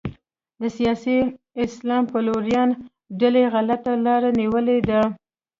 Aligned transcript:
د 0.61 0.63
سیاسي 0.77 1.17
اسلام 1.65 2.03
پلویانو 2.11 2.75
ډلې 3.19 3.43
غلطه 3.53 3.93
لاره 4.05 4.29
نیولې 4.39 4.77
ده. 4.89 5.01